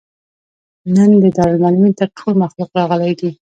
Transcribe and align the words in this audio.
نن 0.95 1.11
دارالمعلمین 1.35 1.93
ته 1.99 2.05
ټول 2.17 2.33
مخلوق 2.43 2.69
راغلى 2.77 3.11
دی. 3.19 3.31